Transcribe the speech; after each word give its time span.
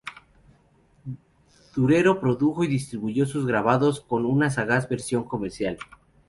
Durero 1.75 2.19
produjo 2.19 2.63
y 2.63 2.67
distribuyó 2.67 3.27
sus 3.27 3.45
grabados 3.45 3.99
con 4.01 4.25
una 4.25 4.49
sagaz 4.49 4.89
visión 4.89 5.25
comercial. 5.25 5.77